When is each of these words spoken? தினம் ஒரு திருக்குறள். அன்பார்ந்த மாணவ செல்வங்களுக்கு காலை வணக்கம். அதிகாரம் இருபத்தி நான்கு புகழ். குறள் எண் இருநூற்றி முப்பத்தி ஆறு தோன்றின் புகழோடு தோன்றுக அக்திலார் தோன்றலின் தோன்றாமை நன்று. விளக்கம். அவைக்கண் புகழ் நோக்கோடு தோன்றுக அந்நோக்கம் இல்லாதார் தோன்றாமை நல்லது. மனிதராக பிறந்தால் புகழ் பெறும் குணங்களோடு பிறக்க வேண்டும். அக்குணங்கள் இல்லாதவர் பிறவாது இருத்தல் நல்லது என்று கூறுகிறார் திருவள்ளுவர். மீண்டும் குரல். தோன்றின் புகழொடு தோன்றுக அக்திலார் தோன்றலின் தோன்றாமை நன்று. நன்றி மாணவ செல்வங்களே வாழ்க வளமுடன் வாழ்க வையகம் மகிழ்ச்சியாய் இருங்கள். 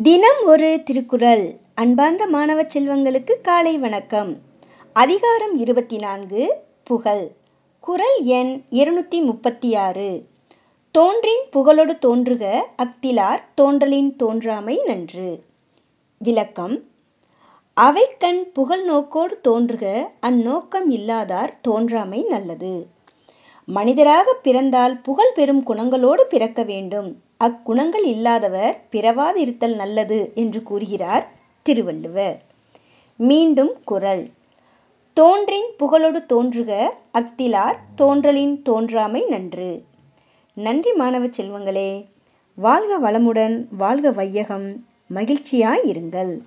தினம் 0.00 0.44
ஒரு 0.44 0.80
திருக்குறள். 0.84 1.56
அன்பார்ந்த 1.74 2.26
மாணவ 2.26 2.62
செல்வங்களுக்கு 2.62 3.30
காலை 3.42 3.78
வணக்கம். 3.78 4.38
அதிகாரம் 4.92 5.56
இருபத்தி 5.56 5.98
நான்கு 5.98 6.54
புகழ். 6.84 7.28
குறள் 7.80 8.18
எண் 8.22 8.62
இருநூற்றி 8.70 9.20
முப்பத்தி 9.20 9.74
ஆறு 9.74 10.26
தோன்றின் 10.90 11.42
புகழோடு 11.52 11.98
தோன்றுக 11.98 12.68
அக்திலார் 12.82 13.38
தோன்றலின் 13.60 14.16
தோன்றாமை 14.18 14.84
நன்று. 14.86 15.42
விளக்கம். 16.18 16.82
அவைக்கண் 17.80 18.42
புகழ் 18.52 18.84
நோக்கோடு 18.84 19.40
தோன்றுக 19.40 20.10
அந்நோக்கம் 20.20 20.90
இல்லாதார் 20.90 21.50
தோன்றாமை 21.68 22.26
நல்லது. 22.26 22.86
மனிதராக 23.66 24.32
பிறந்தால் 24.32 24.96
புகழ் 24.96 25.32
பெறும் 25.32 25.66
குணங்களோடு 25.66 26.20
பிறக்க 26.20 26.62
வேண்டும். 26.62 27.22
அக்குணங்கள் 27.44 28.04
இல்லாதவர் 28.04 28.80
பிறவாது 28.90 29.40
இருத்தல் 29.40 29.74
நல்லது 29.74 30.32
என்று 30.34 30.62
கூறுகிறார் 30.62 31.30
திருவள்ளுவர். 31.62 32.42
மீண்டும் 33.16 33.72
குரல். 33.84 34.30
தோன்றின் 35.12 35.66
புகழொடு 35.78 36.26
தோன்றுக 36.26 36.94
அக்திலார் 37.14 37.76
தோன்றலின் 37.98 38.62
தோன்றாமை 38.64 39.28
நன்று. 39.28 39.84
நன்றி 40.54 40.92
மாணவ 40.92 41.26
செல்வங்களே 41.26 42.06
வாழ்க 42.54 42.98
வளமுடன் 43.00 43.66
வாழ்க 43.70 44.10
வையகம் 44.10 44.86
மகிழ்ச்சியாய் 45.14 45.82
இருங்கள். 45.82 46.38